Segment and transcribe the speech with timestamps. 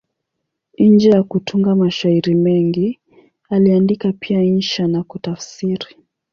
[0.89, 2.99] Nje ya kutunga mashairi mengi,
[3.49, 5.95] aliandika pia insha na kutafsiri.